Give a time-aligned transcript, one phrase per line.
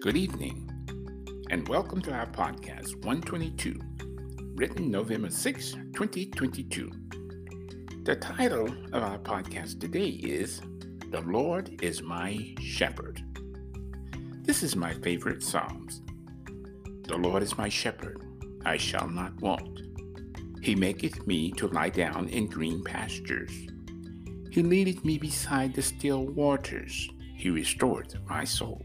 [0.00, 0.70] Good evening,
[1.50, 3.80] and welcome to our podcast 122,
[4.54, 6.92] written November 6, 2022.
[8.04, 10.62] The title of our podcast today is
[11.10, 13.24] The Lord is My Shepherd.
[14.42, 16.02] This is my favorite Psalms.
[17.02, 18.22] The Lord is my shepherd,
[18.64, 19.80] I shall not want.
[20.62, 23.50] He maketh me to lie down in green pastures.
[24.52, 27.10] He leadeth me beside the still waters.
[27.34, 28.84] He restoreth my soul.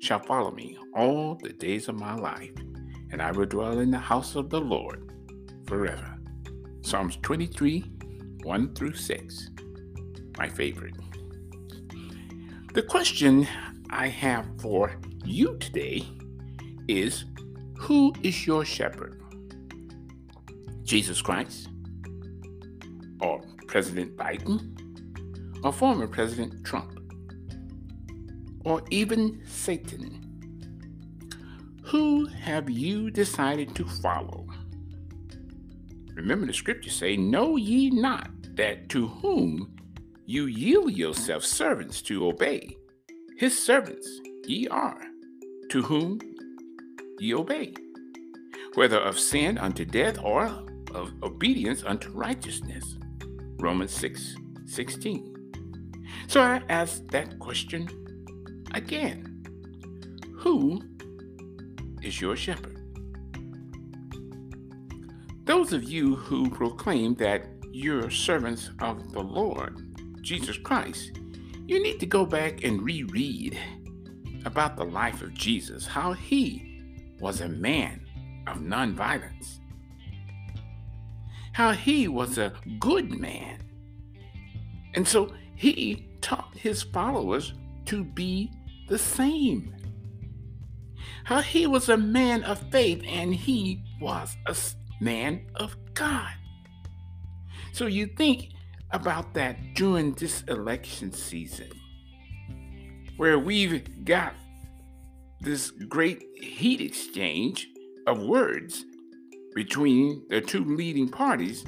[0.00, 2.52] shall follow me all the days of my life,
[3.12, 5.12] and I will dwell in the house of the Lord
[5.66, 6.18] forever.
[6.82, 7.84] Psalms 23
[8.42, 9.50] 1 through 6.
[10.38, 10.94] My favorite.
[12.72, 13.46] The question
[13.90, 16.06] I have for you today
[16.88, 17.26] is
[17.78, 19.22] Who is your shepherd?
[20.82, 21.68] Jesus Christ?
[23.20, 24.78] Or President Biden?
[25.62, 26.99] Or former President Trump?
[28.64, 30.26] Or even Satan.
[31.84, 34.46] Who have you decided to follow?
[36.14, 39.74] Remember the scriptures say, Know ye not that to whom
[40.26, 42.76] you yield yourselves servants to obey,
[43.36, 44.08] his servants
[44.46, 45.00] ye are,
[45.70, 46.20] to whom
[47.18, 47.74] ye obey,
[48.74, 50.44] whether of sin unto death or
[50.94, 52.98] of obedience unto righteousness.
[53.58, 55.52] Romans 6 16.
[56.28, 57.88] So I ask that question
[58.72, 59.44] Again,
[60.36, 60.82] who
[62.02, 62.76] is your shepherd?
[65.44, 71.18] Those of you who proclaim that you're servants of the Lord, Jesus Christ,
[71.66, 73.58] you need to go back and reread
[74.44, 76.82] about the life of Jesus, how he
[77.18, 78.00] was a man
[78.46, 79.58] of nonviolence,
[81.52, 83.58] how he was a good man.
[84.94, 87.54] And so he taught his followers
[87.86, 88.52] to be
[88.90, 89.74] the same.
[91.24, 94.56] How he was a man of faith and he was a
[95.00, 96.32] man of God.
[97.72, 98.48] So you think
[98.90, 101.70] about that during this election season,
[103.16, 104.34] where we've got
[105.40, 107.68] this great heat exchange
[108.08, 108.84] of words
[109.54, 111.64] between the two leading parties,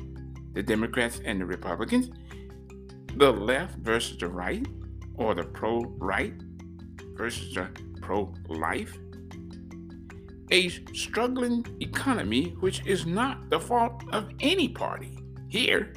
[0.55, 2.11] the Democrats and the Republicans,
[3.17, 4.67] the left versus the right,
[5.15, 6.35] or the pro right
[7.15, 8.97] versus a pro life?
[10.51, 15.19] A struggling economy, which is not the fault of any party
[15.49, 15.95] here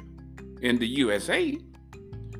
[0.62, 1.58] in the USA,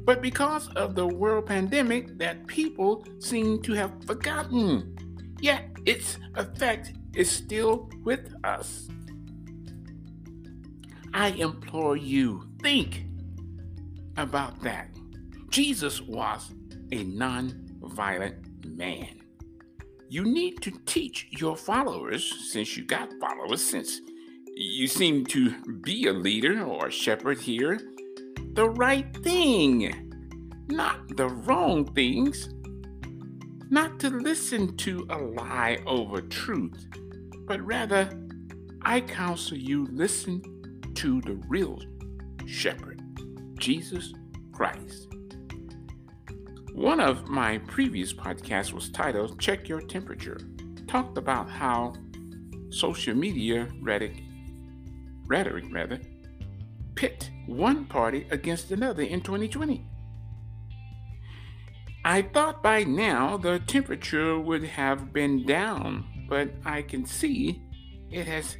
[0.05, 4.97] but because of the world pandemic that people seem to have forgotten.
[5.41, 8.89] Yet its effect is still with us.
[11.13, 13.05] I implore you, think
[14.17, 14.91] about that.
[15.49, 16.53] Jesus was
[16.93, 18.46] a non violent
[18.77, 19.23] man.
[20.09, 24.01] You need to teach your followers, since you got followers, since
[24.55, 27.81] you seem to be a leader or a shepherd here,
[28.53, 30.13] the right thing,
[30.69, 32.49] not the wrong things.
[33.69, 36.87] Not to listen to a lie over truth,
[37.47, 38.09] but rather,
[38.83, 40.41] I counsel you listen
[40.95, 41.81] to the real
[42.47, 43.03] shepherd,
[43.59, 44.15] Jesus
[44.53, 45.09] Christ.
[46.77, 50.39] One of my previous podcasts was titled Check Your Temperature.
[50.87, 51.95] Talked about how
[52.69, 54.23] social media rhetoric,
[55.27, 55.99] rhetoric rather,
[56.95, 59.89] pit one party against another in 2020.
[62.05, 67.63] I thought by now the temperature would have been down, but I can see
[68.11, 68.59] it has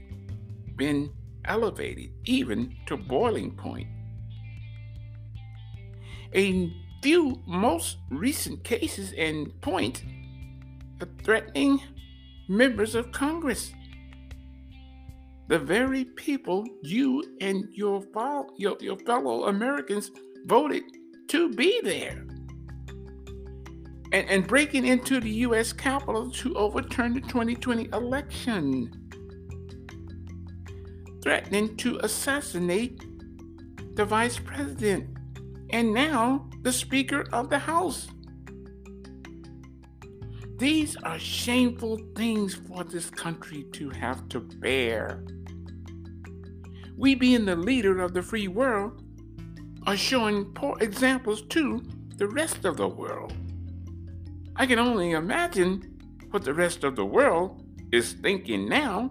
[0.75, 1.13] been
[1.45, 3.89] elevated even to boiling point.
[6.33, 6.73] A
[7.03, 10.03] few most recent cases and point
[11.01, 11.81] of threatening
[12.49, 13.73] members of Congress.
[15.49, 18.03] The very people you and your,
[18.57, 20.11] your, your fellow Americans
[20.47, 20.83] voted
[21.29, 22.25] to be there.
[24.13, 25.73] And, and breaking into the U.S.
[25.73, 28.91] Capitol to overturn the 2020 election.
[31.23, 33.05] Threatening to assassinate
[33.97, 35.16] the vice president
[35.71, 38.09] and now the Speaker of the House.
[40.59, 45.23] These are shameful things for this country to have to bear.
[46.97, 49.03] We, being the leader of the free world,
[49.87, 51.83] are showing poor examples to
[52.17, 53.35] the rest of the world.
[54.57, 55.99] I can only imagine
[56.31, 57.63] what the rest of the world
[57.93, 59.11] is thinking now.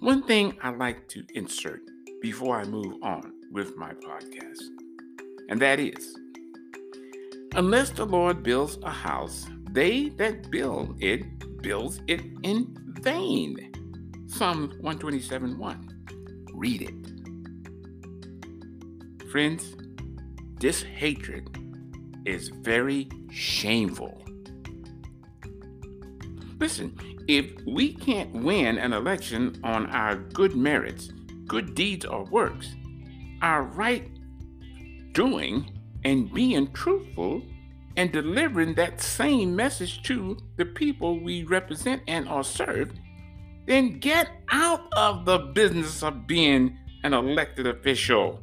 [0.00, 1.80] One thing I like to insert
[2.20, 4.62] before I move on with my podcast,
[5.48, 6.16] and that is
[7.54, 11.22] unless the Lord builds a house, they that build it
[11.62, 13.72] builds it in vain.
[14.26, 16.04] Psalm 127 1.
[16.54, 16.94] Read it.
[19.30, 19.76] Friends,
[20.58, 21.48] this hatred
[22.24, 24.22] is very shameful.
[26.58, 26.96] Listen,
[27.28, 31.12] if we can't win an election on our good merits,
[31.46, 32.74] good deeds, or works,
[33.42, 34.08] our right
[35.12, 37.42] doing and being truthful
[37.96, 42.98] and delivering that same message to the people we represent and are served,
[43.66, 48.40] then get out of the business of being an elected official.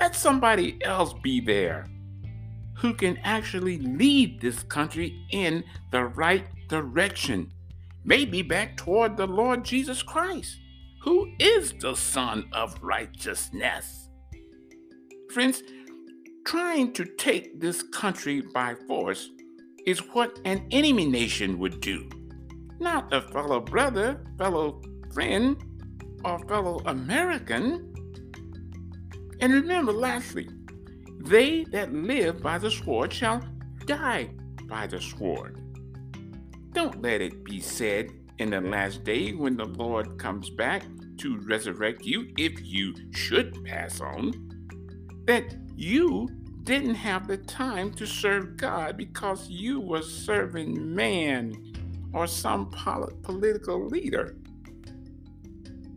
[0.00, 1.86] Let somebody else be there
[2.74, 7.52] who can actually lead this country in the right direction,
[8.04, 10.58] maybe back toward the Lord Jesus Christ,
[11.02, 14.01] who is the Son of righteousness.
[15.32, 15.62] Friends,
[16.44, 19.30] trying to take this country by force
[19.86, 22.06] is what an enemy nation would do,
[22.78, 24.82] not a fellow brother, fellow
[25.14, 25.56] friend,
[26.22, 27.94] or fellow American.
[29.40, 30.50] And remember, lastly,
[31.20, 33.42] they that live by the sword shall
[33.86, 34.28] die
[34.66, 35.58] by the sword.
[36.72, 40.82] Don't let it be said in the last day when the Lord comes back
[41.18, 44.51] to resurrect you, if you should pass on,
[45.26, 46.28] that you
[46.64, 51.54] didn't have the time to serve God because you were serving man
[52.12, 54.36] or some pol- political leader.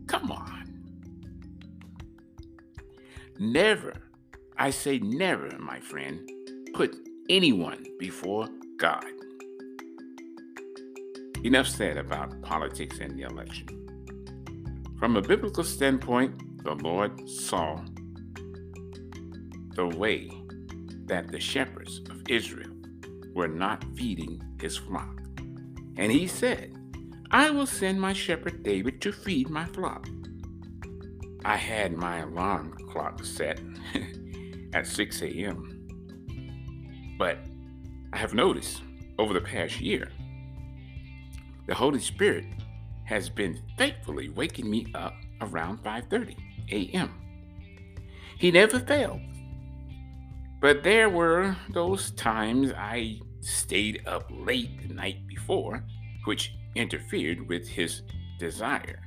[0.06, 0.64] Come on.
[3.38, 4.06] Never
[4.58, 6.30] I say never, my friend,
[6.72, 6.96] put
[7.28, 9.04] anyone before God.
[11.44, 13.68] Enough said about politics and the election.
[14.98, 17.84] From a biblical standpoint, the Lord saw
[19.76, 20.30] the way
[21.04, 22.70] that the shepherds of Israel
[23.34, 25.20] were not feeding his flock.
[25.98, 26.74] And he said,
[27.30, 30.08] I will send my shepherd David to feed my flock.
[31.44, 33.60] I had my alarm clock set
[34.74, 37.14] at 6 a.m.
[37.18, 37.38] But
[38.12, 38.82] I have noticed
[39.18, 40.10] over the past year,
[41.66, 42.46] the Holy Spirit
[43.04, 46.34] has been faithfully waking me up around 5:30
[46.70, 47.12] a.m.
[48.38, 49.20] He never failed.
[50.66, 55.84] But there were those times I stayed up late the night before,
[56.24, 58.02] which interfered with his
[58.40, 58.98] desire.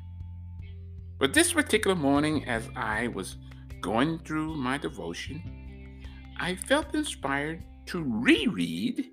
[1.20, 3.36] But this particular morning, as I was
[3.82, 6.02] going through my devotion,
[6.40, 9.10] I felt inspired to reread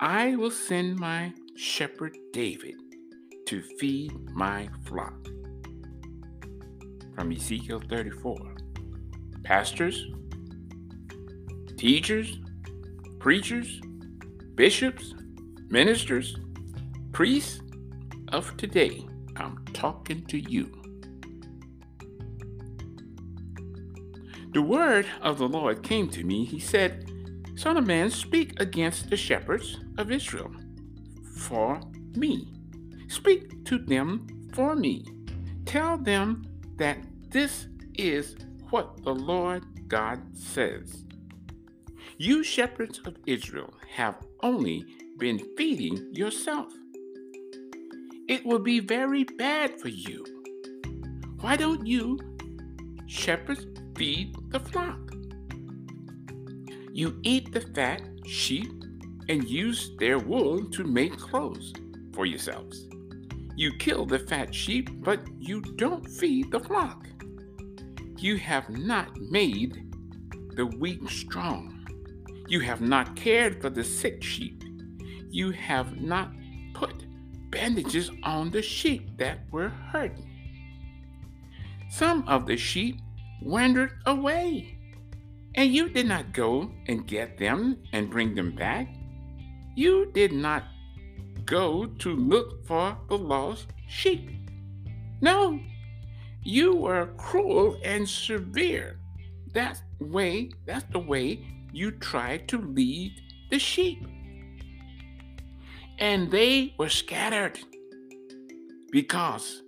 [0.00, 2.74] I will send my shepherd David
[3.46, 5.28] to feed my flock.
[7.14, 8.56] From Ezekiel 34.
[9.44, 10.04] Pastors,
[11.76, 12.38] teachers,
[13.18, 13.80] preachers,
[14.54, 15.14] bishops,
[15.68, 16.36] ministers,
[17.12, 17.60] priests
[18.28, 19.06] of today,
[19.36, 20.72] I'm talking to you.
[24.52, 26.44] The word of the Lord came to me.
[26.46, 27.10] He said,
[27.56, 30.50] Son of man, speak against the shepherds of Israel
[31.36, 31.80] for
[32.14, 32.52] me.
[33.08, 35.04] Speak to them for me.
[35.66, 38.36] Tell them that this is
[38.70, 41.04] what the Lord God says.
[42.18, 44.86] You shepherds of Israel have only
[45.18, 46.72] been feeding yourself.
[48.26, 50.24] It will be very bad for you.
[51.40, 52.18] Why don't you,
[53.06, 54.98] shepherds feed the flock.
[56.90, 58.72] You eat the fat sheep
[59.28, 61.74] and use their wool to make clothes
[62.14, 62.88] for yourselves.
[63.56, 67.06] You kill the fat sheep, but you don't feed the flock.
[68.16, 69.82] You have not made
[70.54, 71.75] the weak strong.
[72.48, 74.62] You have not cared for the sick sheep.
[75.30, 76.30] You have not
[76.74, 77.04] put
[77.50, 80.30] bandages on the sheep that were hurting.
[81.90, 83.00] Some of the sheep
[83.42, 84.78] wandered away.
[85.56, 88.88] And you did not go and get them and bring them back.
[89.74, 90.64] You did not
[91.44, 94.30] go to look for the lost sheep.
[95.20, 95.58] No,
[96.42, 98.98] you were cruel and severe.
[99.52, 101.44] That's way, that's the way
[101.76, 103.12] you tried to lead
[103.50, 104.02] the sheep
[105.98, 107.58] and they were scattered
[108.90, 109.62] because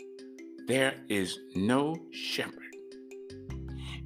[0.66, 2.54] there is no shepherd.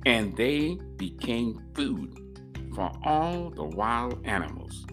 [0.04, 2.18] And they became food
[2.74, 4.84] for all the wild animals.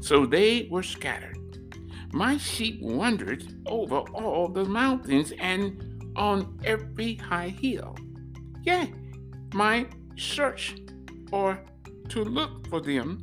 [0.00, 1.38] So they were scattered.
[2.12, 7.96] My sheep wandered over all the mountains and on every high hill.
[8.62, 8.86] Yeah,
[9.54, 10.76] my search
[11.30, 11.58] or
[12.12, 13.22] to look for them,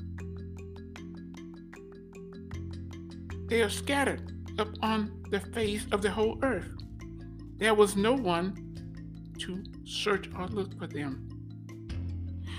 [3.47, 6.71] they are scattered upon the face of the whole earth.
[7.57, 8.55] There was no one
[9.41, 11.29] to search or look for them.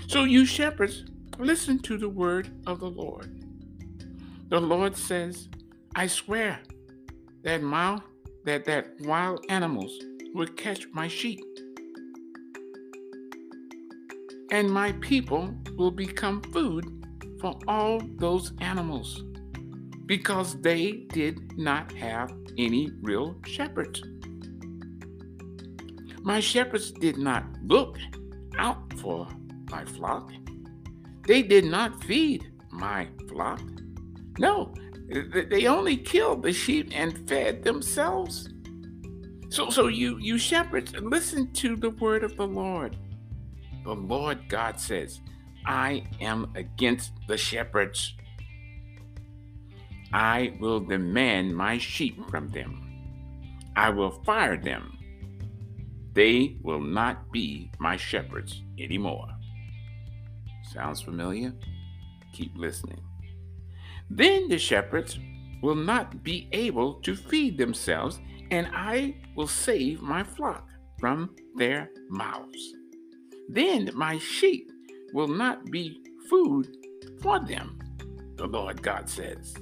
[0.07, 1.03] So, you shepherds,
[1.37, 3.43] listen to the word of the Lord.
[4.47, 5.49] The Lord says,
[5.95, 6.61] I swear
[7.43, 7.99] that my,
[8.45, 9.99] that, that wild animals
[10.33, 11.43] will catch my sheep.
[14.51, 16.85] And my people will become food
[17.39, 19.23] for all those animals
[20.05, 24.03] because they did not have any real shepherds.
[26.21, 27.97] My shepherds did not look
[28.57, 29.27] out for
[29.71, 30.31] my flock.
[31.25, 33.61] They did not feed my flock.
[34.37, 34.73] No,
[35.49, 38.49] they only killed the sheep and fed themselves.
[39.49, 42.97] So, so you, you shepherds, listen to the word of the Lord.
[43.83, 45.21] The Lord God says,
[45.65, 48.15] I am against the shepherds.
[50.13, 52.87] I will demand my sheep from them.
[53.75, 54.97] I will fire them.
[56.13, 59.27] They will not be my shepherds anymore.
[60.73, 61.53] Sounds familiar?
[62.33, 63.01] Keep listening.
[64.09, 65.17] Then the shepherds
[65.61, 68.19] will not be able to feed themselves,
[68.51, 70.67] and I will save my flock
[70.99, 72.73] from their mouths.
[73.51, 74.71] Then my sheep
[75.13, 76.77] will not be food
[77.21, 77.77] for them,
[78.37, 79.53] the Lord God says.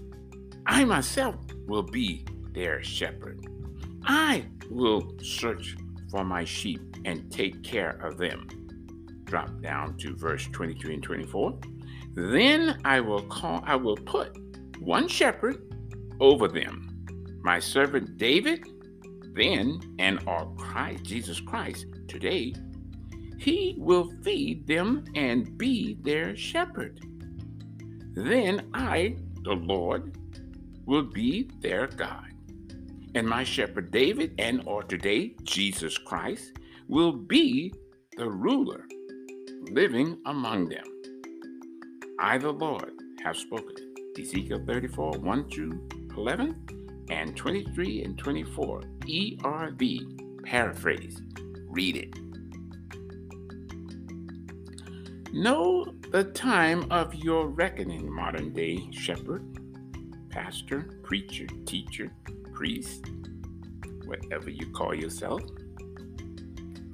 [0.67, 3.47] I myself will be their shepherd.
[4.03, 5.75] I will search
[6.11, 8.47] for my sheep and take care of them.
[9.23, 11.59] Drop down to verse 23 and 24.
[12.13, 14.37] Then I will call, I will put
[14.79, 15.63] one shepherd
[16.19, 17.05] over them,
[17.41, 18.67] my servant David,
[19.33, 22.53] then and our Christ, Jesus Christ, today,
[23.39, 26.99] he will feed them and be their shepherd.
[28.13, 30.17] Then I, the Lord,
[30.85, 32.33] will be their God.
[33.15, 36.53] And my shepherd David, and or today, Jesus Christ,
[36.89, 37.73] will be
[38.17, 38.85] the ruler
[39.71, 40.85] living among them.
[42.19, 42.91] I, the Lord,
[43.23, 43.93] have spoken.
[44.19, 48.81] Ezekiel 34, 1 through 11, and 23 and 24.
[49.07, 51.21] ERV, paraphrase.
[51.67, 52.28] Read it.
[55.31, 59.43] Know the time of your reckoning, modern day shepherd,
[60.29, 62.11] pastor, preacher, teacher,
[62.51, 63.05] priest,
[64.05, 65.41] whatever you call yourself,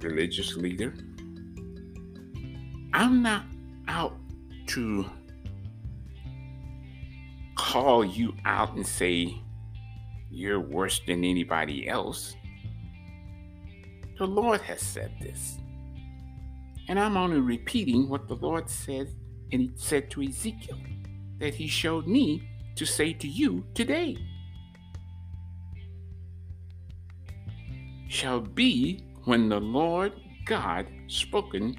[0.02, 0.94] religious leader.
[2.94, 3.46] I'm not
[3.88, 4.18] out
[4.68, 5.06] to
[7.56, 9.42] call you out and say
[10.30, 12.36] you're worse than anybody else.
[14.18, 15.58] The Lord has said this.
[16.88, 19.10] And I'm only repeating what the Lord said
[19.52, 20.78] and he said to Ezekiel
[21.40, 24.18] that he showed me to say to you today.
[28.08, 30.14] Shall be when the Lord
[30.46, 31.76] God spoken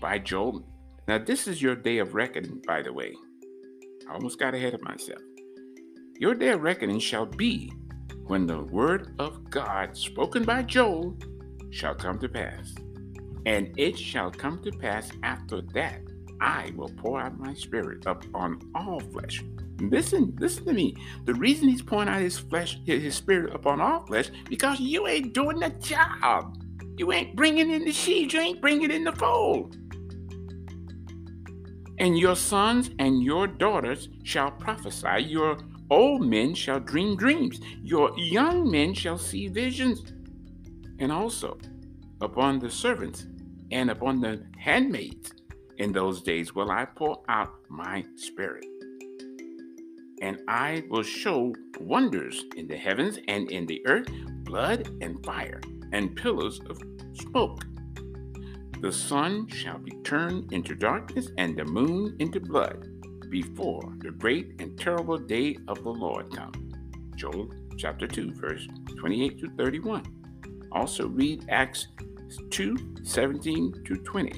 [0.00, 0.64] by Joel.
[1.06, 3.14] Now, this is your day of reckoning, by the way.
[4.08, 5.20] I almost got ahead of myself.
[6.18, 7.72] Your day of reckoning shall be
[8.26, 11.16] when the word of God spoken by Joel
[11.70, 12.74] shall come to pass.
[13.46, 16.00] And it shall come to pass after that
[16.42, 19.44] I will pour out my spirit upon all flesh.
[19.78, 20.96] Listen, listen to me.
[21.24, 25.34] The reason he's pouring out his flesh, his spirit upon all flesh, because you ain't
[25.34, 26.58] doing the job.
[26.96, 28.32] You ain't bringing in the sheep.
[28.32, 29.76] You ain't bringing in the fold.
[31.98, 35.22] And your sons and your daughters shall prophesy.
[35.22, 35.58] Your
[35.90, 37.60] old men shall dream dreams.
[37.82, 40.12] Your young men shall see visions.
[40.98, 41.56] And also
[42.20, 43.26] upon the servants
[43.72, 45.32] and upon the handmaids
[45.78, 48.66] in those days will I pour out my spirit.
[50.20, 54.08] And I will show wonders in the heavens and in the earth,
[54.44, 55.60] blood and fire,
[55.92, 56.78] and pillars of
[57.14, 57.64] smoke.
[58.80, 62.88] The sun shall be turned into darkness and the moon into blood
[63.30, 66.52] before the great and terrible day of the Lord come.
[67.16, 70.04] Joel chapter 2, verse 28 to 31.
[70.72, 71.88] Also read Acts
[72.50, 74.32] 2 17 to 20.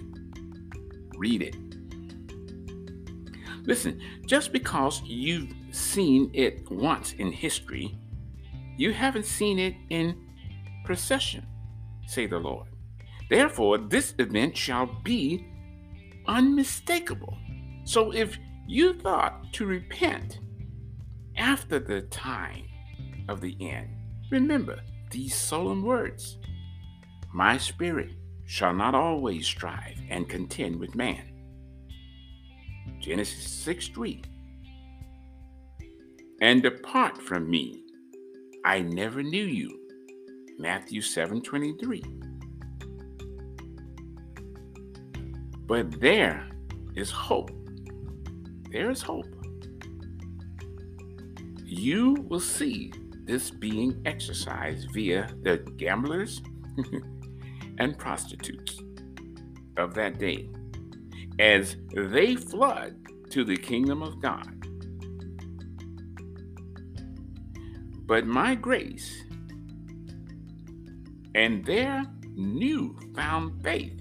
[1.16, 1.56] Read it.
[3.66, 7.98] Listen, just because you've seen it once in history,
[8.76, 10.20] you haven't seen it in
[10.84, 11.46] procession,
[12.06, 12.68] say the Lord.
[13.30, 15.46] Therefore, this event shall be
[16.26, 17.38] unmistakable.
[17.84, 20.40] So if you thought to repent
[21.36, 22.64] after the time
[23.28, 23.88] of the end,
[24.30, 26.38] remember these solemn words
[27.34, 28.12] My spirit
[28.44, 31.32] shall not always strive and contend with man.
[33.00, 34.22] Genesis 6 3.
[36.40, 37.82] And depart from me,
[38.64, 39.80] I never knew you.
[40.60, 42.04] Matthew 7 23.
[45.66, 46.46] But there
[46.94, 47.50] is hope.
[48.70, 49.26] There is hope.
[51.64, 52.92] You will see
[53.24, 56.40] this being exercised via the gamblers
[57.78, 58.80] and prostitutes
[59.76, 60.48] of that day
[61.38, 62.96] as they flood
[63.30, 64.50] to the kingdom of God.
[68.06, 69.24] But my grace
[71.34, 72.04] and their
[72.34, 74.00] new found faith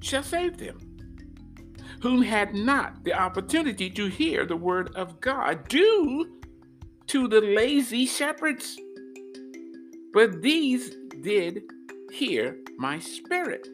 [0.00, 0.78] shall save them,
[2.02, 6.38] whom had not the opportunity to hear the word of God due
[7.08, 8.78] to the lazy shepherds.
[10.12, 11.62] But these did
[12.12, 13.68] hear my spirit.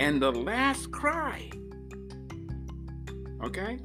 [0.00, 1.50] And the last cry
[3.44, 3.78] Okay?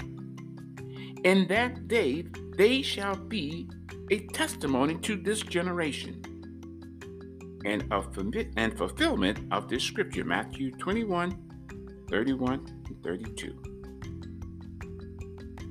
[1.24, 2.26] In that day,
[2.58, 3.70] they shall be
[4.10, 6.22] a testimony to this generation
[7.66, 8.18] and of
[8.56, 11.38] and fulfillment of this scripture, Matthew 21,
[12.10, 13.54] 31, and 32.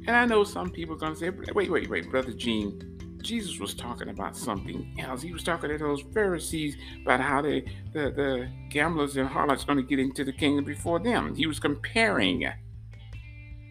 [0.06, 2.78] And I know some people are going to say, wait, wait, wait, Brother Gene,
[3.22, 5.22] Jesus was talking about something else.
[5.22, 7.60] He was talking to those Pharisees about how they,
[7.92, 11.34] the, the gamblers and harlots are going to get into the kingdom before them.
[11.34, 12.50] He was comparing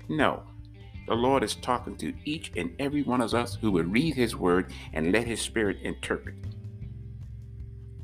[0.10, 0.44] no.
[1.08, 4.36] The Lord is talking to each and every one of us who would read His
[4.36, 6.36] word and let His Spirit interpret.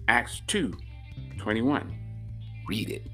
[0.08, 0.74] Acts 2
[1.38, 1.98] 21.
[2.68, 3.08] Read it.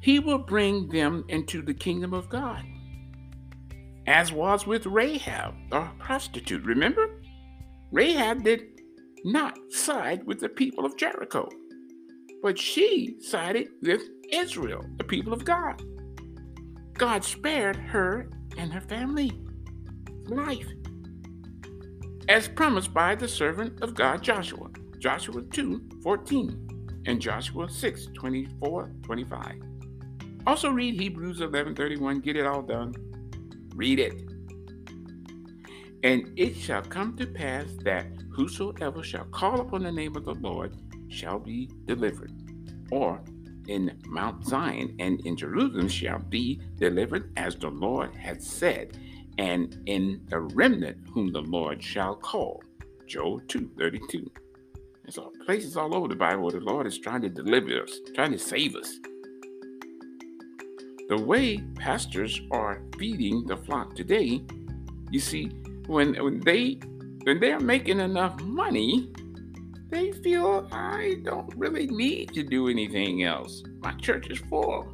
[0.00, 2.62] He will bring them into the kingdom of God,
[4.06, 6.64] as was with Rahab, the prostitute.
[6.64, 7.22] Remember?
[7.90, 8.80] Rahab did
[9.24, 11.48] not side with the people of Jericho,
[12.42, 15.82] but she sided with Israel, the people of God.
[16.92, 19.32] God spared her and her family
[20.26, 20.68] life,
[22.28, 28.92] as promised by the servant of God Joshua, Joshua 2 14, and Joshua 6 24
[29.02, 29.62] 25.
[30.46, 32.94] Also, read Hebrews 11 31, get it all done.
[33.74, 34.14] Read it.
[36.02, 40.34] And it shall come to pass that whosoever shall call upon the name of the
[40.34, 40.76] Lord
[41.08, 42.32] shall be delivered.
[42.90, 43.22] Or
[43.68, 48.98] in Mount Zion and in Jerusalem shall be delivered as the Lord hath said,
[49.38, 52.62] and in the remnant whom the Lord shall call.
[53.06, 54.30] Joel 2 32.
[55.02, 57.98] There's all places all over the Bible where the Lord is trying to deliver us,
[58.14, 58.98] trying to save us.
[61.08, 64.42] The way pastors are feeding the flock today,
[65.10, 65.46] you see,
[65.86, 66.80] when, when they
[67.24, 69.10] when they're making enough money,
[69.90, 73.62] they feel I don't really need to do anything else.
[73.80, 74.92] My church is full.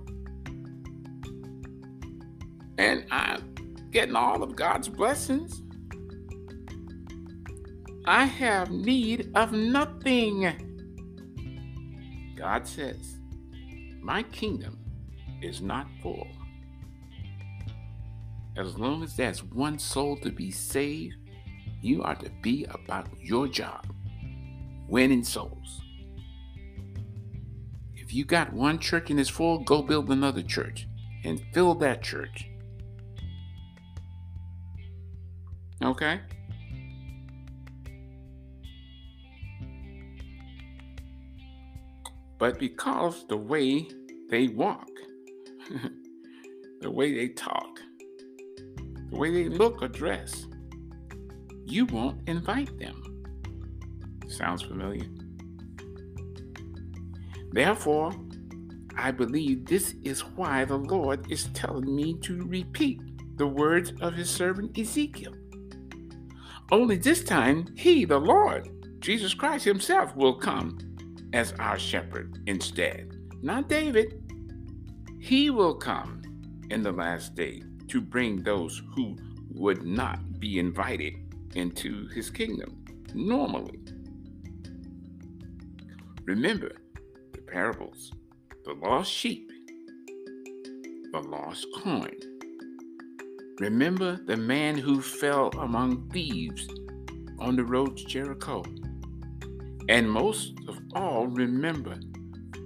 [2.79, 3.55] And I'm
[3.91, 5.63] getting all of God's blessings.
[8.05, 10.53] I have need of nothing.
[12.37, 13.19] God says,
[14.01, 14.79] My kingdom
[15.43, 16.29] is not full.
[18.57, 21.17] As long as there's one soul to be saved,
[21.81, 23.87] you are to be about your job
[24.89, 25.81] winning souls.
[27.95, 30.89] If you got one church and it's full, go build another church
[31.25, 32.49] and fill that church.
[35.83, 36.21] Okay?
[42.39, 43.87] But because the way
[44.29, 44.90] they walk,
[46.81, 47.81] the way they talk,
[49.11, 50.47] the way they look or dress,
[51.65, 53.23] you won't invite them.
[54.29, 55.07] Sounds familiar?
[57.53, 58.13] Therefore,
[58.97, 63.01] I believe this is why the Lord is telling me to repeat
[63.37, 65.35] the words of his servant Ezekiel.
[66.71, 68.69] Only this time, he, the Lord,
[69.01, 70.79] Jesus Christ himself, will come
[71.33, 73.17] as our shepherd instead.
[73.43, 74.30] Not David.
[75.21, 76.23] He will come
[76.71, 79.17] in the last day to bring those who
[79.51, 81.15] would not be invited
[81.55, 82.83] into his kingdom
[83.15, 83.79] normally.
[86.25, 86.73] Remember
[87.33, 88.13] the parables,
[88.65, 89.51] the lost sheep,
[91.13, 92.17] the lost coin.
[93.59, 96.67] Remember the man who fell among thieves
[97.39, 98.65] on the road to Jericho.
[99.89, 101.99] And most of all, remember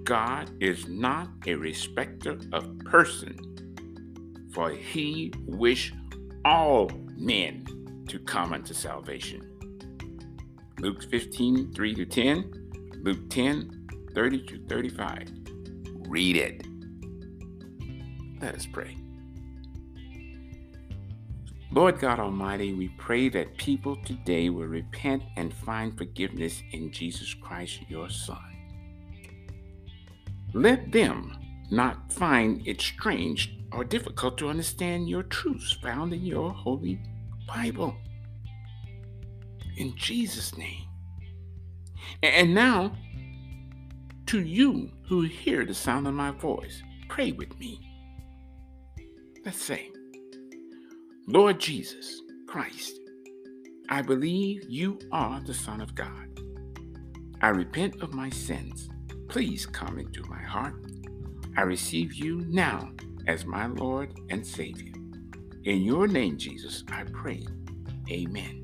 [0.05, 3.35] God is not a respecter of person,
[4.53, 5.95] for he wish
[6.45, 9.51] all men to come unto salvation.
[10.79, 15.29] Luke 15, 3 to 10, Luke 10, 30 to 35.
[16.09, 16.67] Read it.
[18.43, 18.99] Let us pray.
[21.73, 27.33] Lord God Almighty, we pray that people today will repent and find forgiveness in Jesus
[27.33, 28.54] Christ, your Son.
[30.55, 31.37] Let them
[31.71, 37.01] not find it strange or difficult to understand your truths found in your holy
[37.47, 37.97] Bible.
[39.77, 40.87] In Jesus' name.
[42.23, 42.93] And now,
[44.27, 47.81] to you who hear the sound of my voice, pray with me.
[49.45, 49.90] Let's say,
[51.27, 53.01] Lord Jesus Christ,
[53.88, 56.40] I believe you are the Son of God.
[57.43, 58.88] I repent of my sins.
[59.28, 60.74] Please come into my heart.
[61.56, 62.90] I receive you now
[63.26, 64.92] as my Lord and Savior.
[65.64, 67.46] In your name, Jesus, I pray.
[68.10, 68.62] Amen.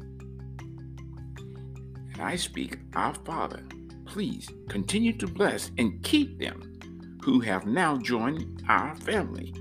[2.13, 3.63] And I speak, Our Father,
[4.05, 6.79] please continue to bless and keep them
[7.23, 9.55] who have now joined our family.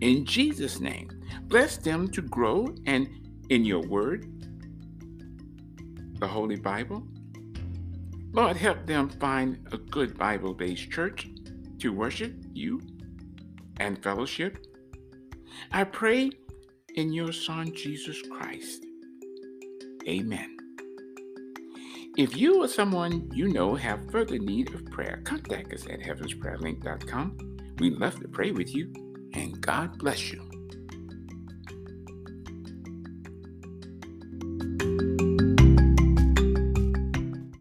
[0.00, 3.08] In Jesus' name, Bless them to grow and
[3.48, 4.24] in your word,
[6.20, 7.02] the Holy Bible.
[8.32, 11.28] Lord, help them find a good Bible based church
[11.80, 12.80] to worship you
[13.78, 14.64] and fellowship.
[15.72, 16.30] I pray
[16.94, 18.84] in your Son, Jesus Christ.
[20.06, 20.56] Amen.
[22.16, 27.58] If you or someone you know have further need of prayer, contact us at heavensprayerlink.com.
[27.78, 28.92] We'd love to pray with you,
[29.32, 30.49] and God bless you.